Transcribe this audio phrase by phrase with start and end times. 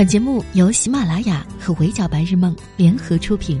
[0.00, 3.60] 本节目由喜马拉雅和围剿白日梦联合出品。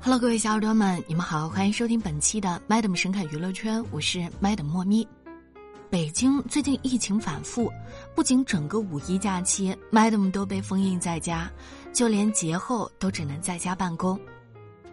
[0.00, 5.04] Hello，各位小耳朵们，你们好，欢迎收听本期的 Madam 神侃娱乐圈，我是 Madam 莫咪。
[5.90, 7.68] 北京最近疫情反复，
[8.14, 11.50] 不仅整个五一假期，Madam 都被封印在家，
[11.92, 14.16] 就连节后都只能在家办公。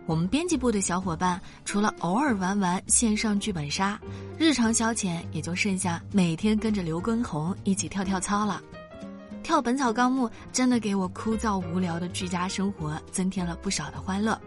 [0.07, 3.99] 我们编辑部的小伙伴，除了偶尔玩玩线上剧本杀，
[4.39, 8.61] 日常消遣也就剩下每天跟着刘畊宏一起跳跳操了。
[9.43, 14.39] 跳《本草纲目》真的给我枯燥无聊的居家生活增添了不少的欢乐。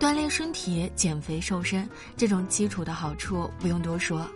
[0.00, 1.86] 锻炼身体、减肥瘦身，
[2.16, 4.26] 这种基础的好处不用多说。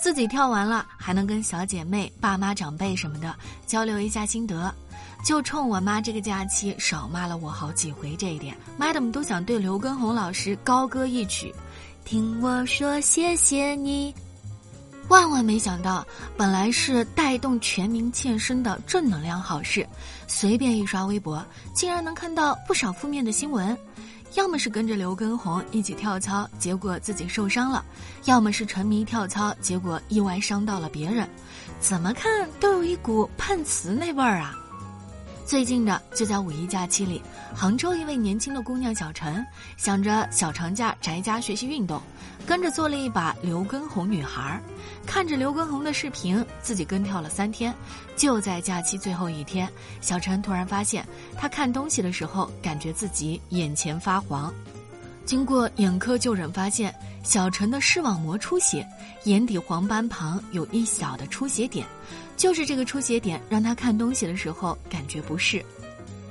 [0.00, 3.34] 自己跳完了，还能跟小姐妹、爸妈、长辈什么的
[3.66, 4.72] 交流一下心得。
[5.24, 11.54] 就冲我妈这个假期少骂了我好几回这一点，Madam 都想对刘畊宏老师高歌一曲，
[12.04, 14.14] 听我说谢谢你。
[15.08, 16.06] 万万没想到，
[16.36, 19.86] 本来是带动全民健身的正能量好事，
[20.26, 23.76] 随便一刷微博，竟然能看到不少负面的新闻。
[24.34, 27.84] 要么是跟着刘畊宏一起跳操，结果自己受伤了；
[28.26, 31.28] 要么是沉迷跳操，结果意外伤到了别人。
[31.80, 34.56] 怎么看都有一股碰瓷那味儿啊！
[35.50, 37.20] 最近的就在五一假期里，
[37.52, 39.44] 杭州一位年轻的姑娘小陈，
[39.76, 42.00] 想着小长假宅家学习运动，
[42.46, 44.62] 跟着做了一把刘畊宏女孩，
[45.04, 47.74] 看着刘畊宏的视频，自己跟跳了三天。
[48.14, 49.68] 就在假期最后一天，
[50.00, 51.04] 小陈突然发现，
[51.36, 54.54] 他看东西的时候，感觉自己眼前发黄。
[55.24, 58.86] 经过眼科就诊，发现小陈的视网膜出血，
[59.24, 61.86] 眼底黄斑旁有一小的出血点。
[62.36, 65.64] 就是这个出血点让他看东西的时候感觉不适，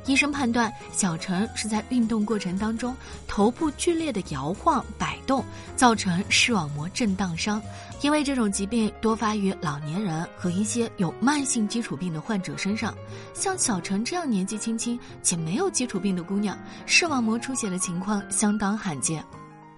[0.06, 2.96] 医生判断小陈是在运动过程当中
[3.28, 5.44] 头部剧烈的摇晃摆动，
[5.76, 7.62] 造成视网膜震荡伤。
[8.02, 12.96] 因为这种疾病多发于老年人和一些有慢性基础病的患者身上，
[13.34, 19.24] 像小陈这样年纪轻轻且没有基础病的姑娘，视网膜出血的情况相当罕见。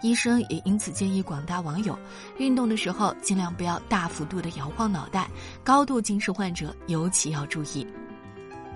[0.02, 1.98] 医生也因此建议广大网友，
[2.38, 5.30] 运动的时候尽量不要大幅度的摇晃脑袋，
[5.64, 7.86] 高度近视患者尤其要注意。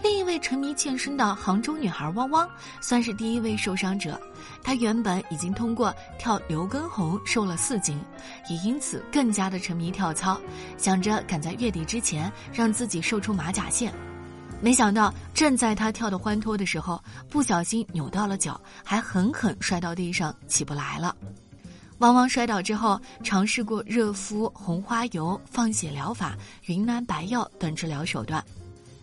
[0.05, 2.47] 另一位沉迷健身的杭州女孩汪汪，
[2.79, 4.21] 算是第一位受伤者。
[4.61, 7.99] 她原本已经通过跳刘畊宏瘦了四斤，
[8.47, 10.39] 也因此更加的沉迷跳操，
[10.77, 13.91] 想着赶在月底之前让自己瘦出马甲线。
[14.61, 21.15] 没想到，正在他跳得欢脱的时候，不小心扭到了脚，还狠狠摔到地上，起不来了。
[21.97, 26.35] 汪汪摔倒之后，尝试过热敷、红花油、放血疗法、
[26.67, 28.43] 云南白药等治疗手段，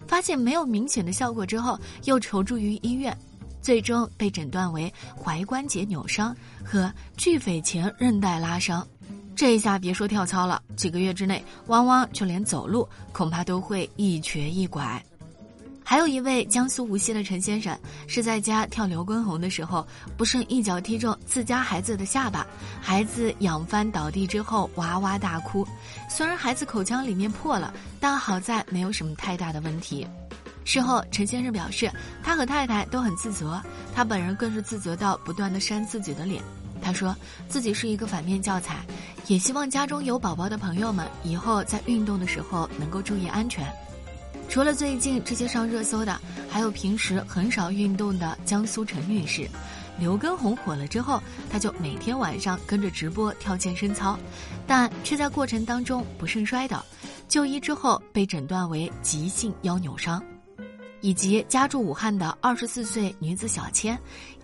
[0.07, 3.17] 发现没有明显的效果之后，又求助于医院，
[3.61, 8.87] 最终被诊断为踝关节扭伤和巨腓前韧带拉伤。
[9.35, 15.03] 这一下别说跳操了，几个月之内，汪汪就连走路恐怕都会一瘸一拐。
[15.93, 19.87] 还有一位江苏无锡的陈先生，是在家跳刘畊宏的时候，
[20.17, 22.47] 不慎一脚踢中自家孩子的下巴，
[22.81, 25.69] 孩子仰翻倒地之后哇哇大哭。
[26.09, 30.07] 虽然孩子口腔里面破了，但好在没有什么太大的问题。
[30.65, 31.93] 事后，陈先生表示，
[32.23, 33.61] 他和太太都很自责，
[33.95, 36.43] 他本人更是自责到不断的扇自己的脸。
[36.81, 37.15] 他说
[37.51, 38.79] 自己是一个反面教材，
[39.27, 43.71] 也希望家中有宝宝的朋友们以后在运动的时候能够注意安全。
[44.53, 49.49] 除了最近直接上热搜的，还有平时很少运动的江苏陈女士。
[49.99, 54.19] 刘畊宏火了之后，她就每天晚上跟着直播跳健身操，
[54.67, 56.85] 但却在过程当中不慎摔倒，
[57.27, 60.23] 就医之后被诊断为急性腰扭伤。
[61.03, 63.99] 以及家住武汉的二十四岁女子小千，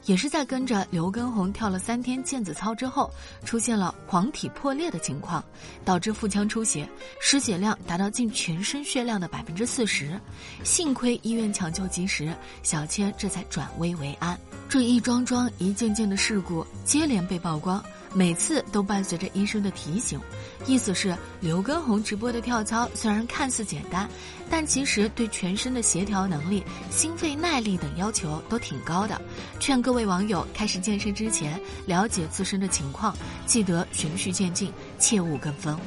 [0.04, 3.10] 也是在跟着刘畊宏跳了三天毽子操之后，
[3.44, 5.42] 出现了黄体破裂的情况，
[5.84, 6.86] 导致腹腔出血，
[7.20, 10.20] 失血量达到近全身血量的百分之四十。
[10.64, 14.38] 幸亏医院抢救及时，小千这才转危为安。
[14.68, 17.82] 这一桩桩、一件件的事故接连被曝光。
[18.14, 20.18] 每次都伴随着医生的提醒，
[20.66, 24.08] 意思是刘畊宏直播的跳操虽然看似简单，
[24.50, 29.20] 但其实对全身的协调能力、心肺耐力等要求都挺高的。
[29.60, 33.14] 劝各位网友开始健身之前，了解自身的情况，
[33.46, 35.78] 记得循序渐进，切勿跟风。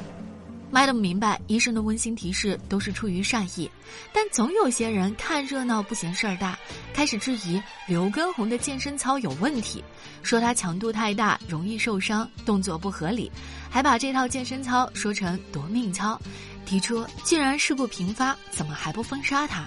[0.71, 3.69] Madam 明白医生的温馨提示都是出于善意，
[4.13, 6.57] 但总有些人看热闹不嫌事儿大，
[6.93, 9.83] 开始质疑刘畊宏的健身操有问题，
[10.23, 13.29] 说他强度太大，容易受伤，动作不合理，
[13.69, 16.19] 还把这套健身操说成夺命操，
[16.65, 19.63] 提出既然事故频发，怎么还不封杀他？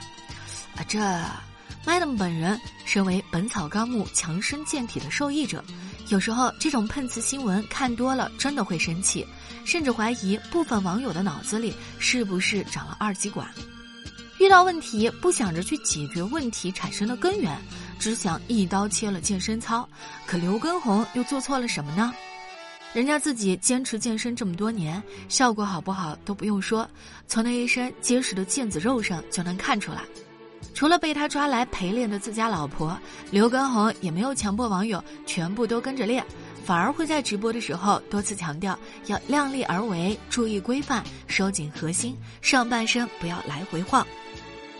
[0.75, 0.99] 啊，这
[1.85, 5.63] Madam 本人身为《本草纲目》强身健体的受益者。
[6.09, 9.27] 有时候这种碰瓷新闻看多了，真的会生气，
[9.65, 13.49] 甚至怀疑部分网友的脑子里是不是长了二极管。
[14.39, 17.57] 遇到问题不想着去解决问题产生的根源，
[17.99, 19.89] 只想一刀切了健身操。
[20.27, 22.13] 可刘畊宏又做错了什么呢？
[22.93, 26.89] 人家自己坚持健身这么多年，效果好不好都不用说，
[27.27, 30.03] 从那一身结实的腱子肉上就能看出来。
[30.73, 32.99] 除了被他抓来陪练的自家老婆，
[33.31, 36.25] 刘畊宏也没有强迫网友全部都跟着练，
[36.65, 44.07] 反而会在直播的时候多次强调要量力而为，注意规范，收紧核心，上半身不要来回晃。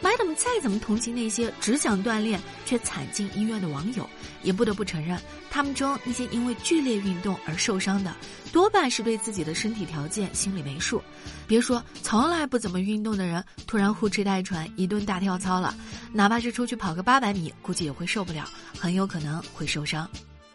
[0.03, 4.09] Madam 再怎么同情那些只想锻炼却惨进医院的网友，
[4.43, 5.19] 也不得不承认，
[5.51, 8.15] 他们中那些因为剧烈运动而受伤的，
[8.53, 11.03] 多半是对自己的身体条件心里没数。
[11.47, 15.75] 别说从来不怎么运动的人，突然呼哧带喘一顿大跳操了，
[16.13, 18.47] 哪怕是出去跑个八百米，估计也会受不了，
[18.79, 20.09] 很有可能会受伤。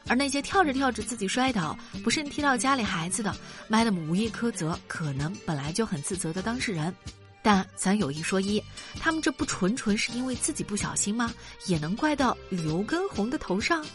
[0.07, 3.35] 而那些跳着跳着自己摔倒，不慎踢到家里孩子的
[3.69, 6.93] ，Madam 无意苛责，可能本来就很自责的当事人。
[7.41, 8.61] 但咱有一说一，
[8.99, 11.33] 他们这不纯纯是因为自己不小心吗？
[11.67, 13.85] 也能怪到刘畊宏的头上。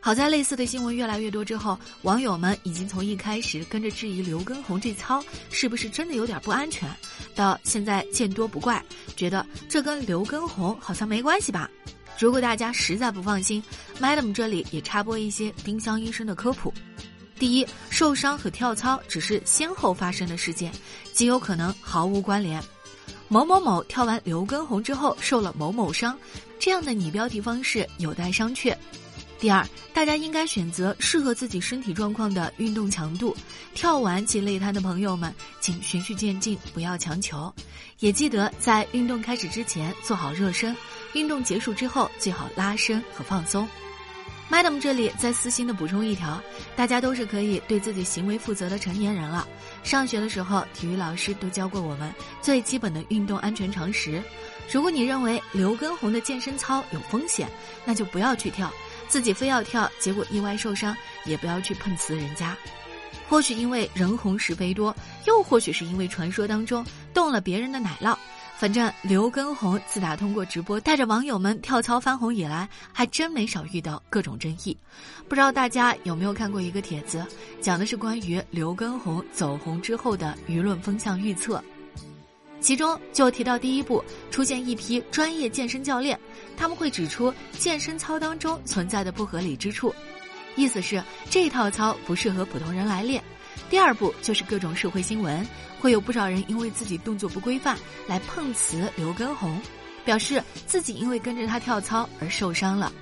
[0.00, 6.88] 好在类似的新闻越来越多之后，网友们已经从一开始跟着质疑刘畊宏这操是不是真的有点不安全，
[7.34, 8.80] 到现在见多不怪，
[9.16, 11.68] 觉得这跟刘畊宏好像没关系吧。
[12.18, 13.62] 如果大家实在不放心
[14.00, 16.72] ，Madam 这里也插播一些丁香医生的科普。
[17.38, 20.72] 第一，受伤和跳操只是先后发生的事件，
[21.12, 22.62] 极有可能毫无关联。
[23.28, 26.18] 某某某跳完刘畊宏之后受了某某伤，
[26.58, 28.74] 这样的拟标题方式有待商榷。
[29.38, 33.36] 第二，大家应该选择适合自己身体状况的运动强度。
[33.74, 37.52] 跳完及累瘫的朋友们，请循序渐进，不要强求。
[37.98, 40.74] 也记得在运动开始之前做好热身，
[41.12, 43.68] 运动结束之后最好拉伸和放松。
[44.50, 46.40] Madam 这里再私心的补充一条，
[46.76, 49.46] 大家都是可以对自己行为负责的成年人了。
[49.82, 54.22] 上学的时候，体育老师都教过我们最基本的运动安全常识。
[54.70, 57.48] 如果你认为刘畊宏的健身操有风险，
[57.84, 58.72] 那就不要去跳。
[59.08, 62.56] 自己非要跳，结果意外受伤，也不要去碰瓷人家。
[63.28, 64.94] 或许因为人红是非多，
[65.26, 68.16] 又或许是因为传说当中动了别人的奶酪。
[68.58, 74.76] 反正刘畊宏自打通过直播带着网友们跳操翻红以来，还真没少遇到各种争议。
[75.28, 77.24] 不知道大家有没有看过一个帖子，
[77.60, 81.62] 讲的是关于刘畊宏走红之后的舆论风向预测。
[82.58, 86.18] 其中就提到第一步出现一批专业健身教练，
[86.56, 89.94] 他们会指出健身操当中存在的不合理之处，
[90.56, 93.22] 意思是这套操不适合普通人来练。
[93.68, 95.46] 第二步就是各种社会新闻，
[95.80, 97.76] 会有不少人因为自己动作不规范
[98.06, 99.60] 来碰瓷刘畊宏，
[100.04, 102.92] 表示自己因为跟着他跳操而受伤了。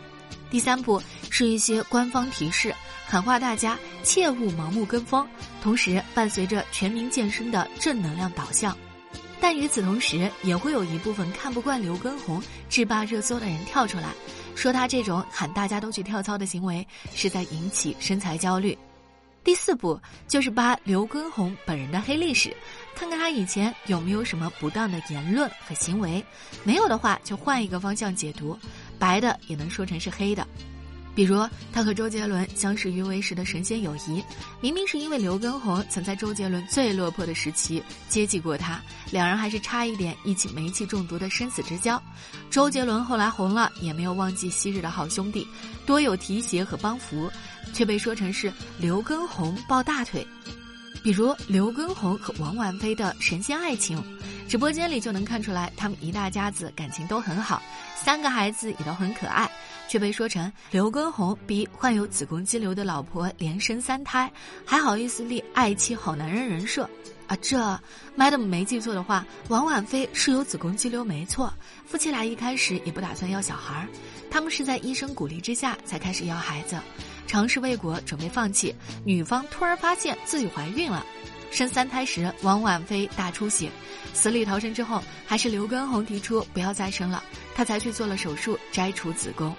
[0.50, 2.74] 第三步是一些官方提示，
[3.06, 5.26] 喊话大家切勿盲目跟风，
[5.62, 8.76] 同时伴随着全民健身的正能量导向。
[9.40, 12.40] 但与此同时，也会有一部分看不惯刘畊宏
[12.70, 14.08] 制霸热搜的人跳出来，
[14.54, 18.76] 说他这种喊大家都去跳操的行为是在引起身材焦虑。
[19.44, 22.56] 第四步就是扒刘畊宏本人的黑历史，
[22.94, 26.24] 看看他以前有没有什么不当的言论和行为，
[26.64, 28.58] 没有的话就换一个方向解读，
[28.98, 30.46] 白的也能说成是黑的。
[31.14, 34.20] 比如他和周杰伦相识于微时的神仙友谊，
[34.60, 38.82] 明明是因为刘畊宏曾在周杰伦最落魄的时期接济过他，
[39.12, 42.02] 两人还是差一点一起煤气中毒的生死之交。
[42.50, 45.46] 周杰伦后来红了，也没有忘记昔日的好兄弟，
[45.86, 47.30] 多有提携和帮扶，
[47.72, 50.26] 却被说成是刘畊宏抱大腿。
[51.02, 54.02] 比如刘畊宏和王婉菲的神仙爱情，
[54.48, 57.62] 直播间里就能看出来，他们一大家子感情都很好，
[57.94, 59.50] 三个孩子也都很可爱。
[59.86, 64.32] 却被说成刘畊宏逼患有子宫肌瘤的老婆连生三胎，
[64.64, 66.88] 还好意思立爱妻好男人人设
[67.26, 67.36] 啊！
[67.42, 67.58] 这
[68.16, 71.52] ，Madam 没记错的话，王婉菲是有子宫肌瘤没错。
[71.84, 73.86] 夫妻俩一开始也不打算要小孩，
[74.30, 76.78] 他们是在医生鼓励之下才开始要孩子，
[77.34, 78.72] 尝试未果准备放弃，
[79.04, 81.04] 女方突然发现自己怀孕了，
[81.50, 83.68] 生三胎时王婉菲大出血，
[84.12, 89.52] 死里逃生之后，还是刘畊宏提出不要再生了，她才去做了手术摘除子宫。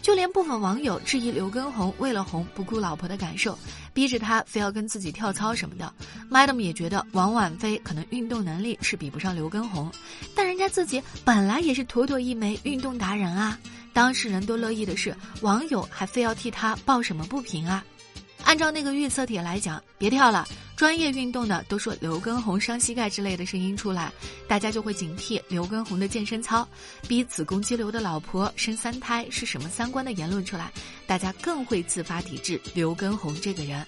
[0.00, 3.58] 就连部分网友质疑刘畊宏为了红不顾老婆的感受，
[3.92, 5.92] 逼着他非要跟自己跳操什么的
[6.30, 9.92] ，Madam 也觉得王婉菲可能运动能力是比不上刘畊宏，
[10.34, 13.58] 但人家自己本来也是妥妥一枚运动达人啊！
[13.92, 17.84] 当事人都乐意的是，网友还非要替他抱什么不平啊？
[18.44, 24.12] 按照那个预测帖来讲，别跳了，专业运动的都说刘畊宏伤膝盖之类的声音出来，
[24.48, 26.66] 大家就会警惕刘畊宏的健身操；
[27.06, 30.72] 逼子宫肌瘤的老婆生三胎是什么三观的言论出来，
[31.06, 33.86] 大家更会自发抵制刘畊宏这个人。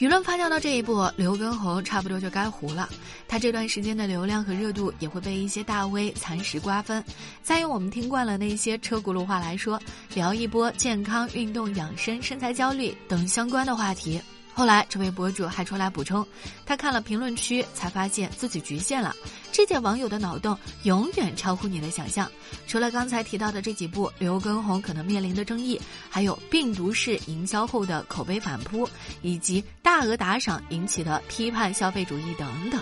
[0.00, 2.88] 舆论发酵到这一步，刘畊宏差不多就该糊了。
[3.28, 7.04] 他这段时间的流量和热度也会被一些大 V 蚕食瓜分。
[7.42, 9.78] 再用我们听惯了那些车轱辘话来说，
[10.14, 14.18] 聊一波健康、运动、养生、身材焦虑等相关的话题。
[14.52, 16.26] 后来，这位博主还出来补充，
[16.66, 19.14] 他看了评论区，才发现自己局限了。
[19.50, 22.30] 这届网友的脑洞永远超乎你的想象。
[22.66, 25.80] 除了刚才提到的这几部刘畊宏可能面临的争议，
[26.10, 28.88] 还有病毒式营销后的口碑反扑，
[29.22, 32.80] 以及大额打赏引起的批判消费主义等等。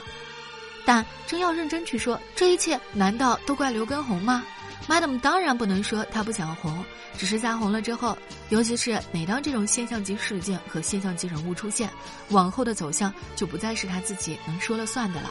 [0.85, 4.43] 但真要认真去说，这一切难道都怪刘畊宏吗
[4.87, 6.85] ？Madam 当然不能说她不想红，
[7.17, 8.17] 只是在红了之后，
[8.51, 11.91] 尤其是每当这种现象级事件和现象级人物出现，
[12.31, 15.31] 往后的走向就不再是他自己能说了算的了。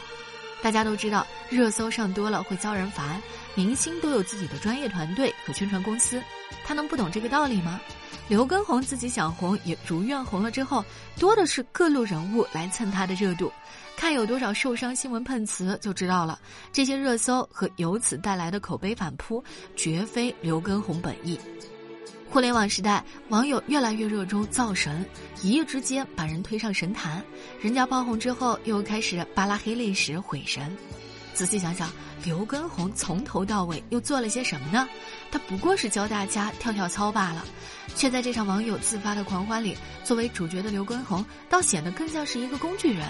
[0.62, 3.20] 大家都知道，热搜上多了会遭人烦，
[3.54, 6.22] 明星都有自己的专业团队和宣传公司，
[6.64, 7.80] 他能不懂这个道理吗？
[8.28, 10.84] 刘畊宏自己想红，也如愿红了之后，
[11.18, 13.50] 多的是各路人物来蹭他的热度。
[13.96, 16.38] 看有多少受伤新闻碰瓷就知道了。
[16.70, 19.42] 这些热搜和由此带来的口碑反扑，
[19.74, 21.40] 绝非刘畊宏本意。
[22.30, 25.04] 互联网时代，网友越来越热衷造神，
[25.42, 27.24] 一夜之间把人推上神坛。
[27.58, 30.76] 人家爆红之后，又开始扒拉黑历史毁神。
[31.32, 31.90] 仔细想想，
[32.22, 34.86] 刘畊宏从头到尾又做了些什么呢？
[35.30, 37.44] 他不过是教大家跳跳操罢了，
[37.94, 43.06] 却在这场网友自发的狂欢里，作为主角的刘畊宏，倒显得更像是一个工具人。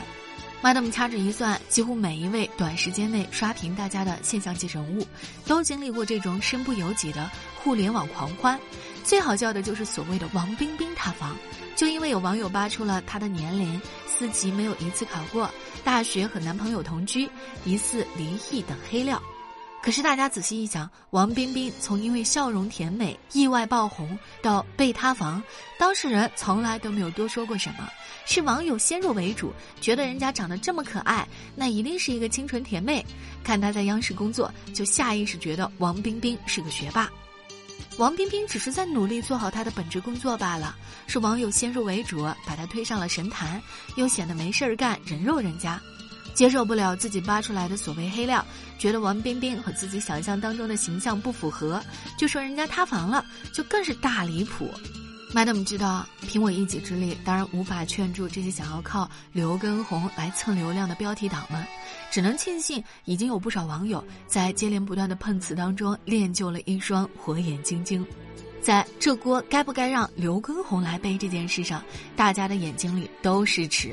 [0.60, 5.06] Madam 掐指一算，几乎每一位短时间内刷屏大家的现象级人物，
[5.46, 7.30] 都经历过这种身不由己的
[7.62, 8.58] 互联网狂欢。
[9.04, 11.36] 最好笑的就是所谓的王冰冰塌房，
[11.76, 15.48] 就因为有网友扒出了她的年龄、四级没有一次考过、
[15.84, 17.30] 大学和男朋友同居、
[17.64, 19.22] 疑似离异等黑料。
[19.80, 25.42] 可是大家仔细一想，王冰冰从因为笑容甜美意外爆红到被塌房，
[25.78, 27.88] 当事人从来都没有多说过什么，
[28.26, 33.04] 是网友先入为主，觉得人家长得这么可爱，那一定是一个清纯甜妹。
[33.42, 37.08] 看她在央视工作，就下意识觉得王冰冰是个学霸。
[37.96, 43.62] 王冰冰只是在努力做好她的本职工作罢了，是网友先入为主，把她推上了神坛，
[43.96, 45.80] 又显得没事儿干，人肉人家。
[46.38, 48.46] 接受不了自己扒出来的所谓黑料，
[48.78, 51.82] 觉得王冰冰和自己想象当中的形象不符合，
[52.16, 54.70] 就说人家塌房了，就更是大离谱。
[55.34, 61.66] Madam 知道，凭我一己之力，当然无法劝住这些想要靠刘畊宏来蹭流量的标题党们，
[62.08, 68.06] 只能庆幸已经有不少网友在接连不断的碰瓷当中练就了一双火眼金睛，
[68.62, 71.82] 在这锅该不该让刘畊宏来背这件事上，
[72.14, 73.92] 大家的眼睛里都是尺。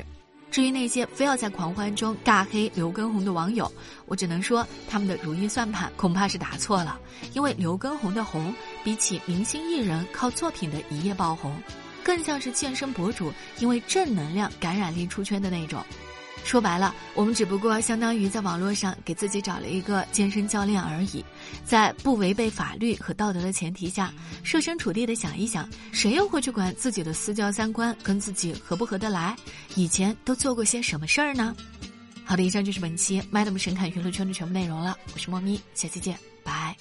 [0.56, 3.70] 至于那些非要在狂欢中尬黑刘畊宏的网友，
[4.06, 6.98] 我只能说他们的如意算盘恐怕是打错了。
[7.34, 11.54] 因为刘畊宏的红，比起明星艺人靠作品的一夜爆红，
[12.02, 15.84] 更像是健身博主因为正能量感染力出圈的那种。
[16.46, 21.24] 说白了，我们只不过相当于在网络上给自己找了一个健身教练而已，
[21.64, 29.36] 在不违背法律和道德的前提下，设身处地的想一想，谁又会去管自己的私教三观跟自己合不合得来？
[29.74, 31.52] 以前都做过些什么事儿呢？
[32.24, 36.16] 好的，以上就是本期 Madam 神侃娱乐圈的全部内容了，我是莫咪，下期见。
[36.44, 36.76] 拜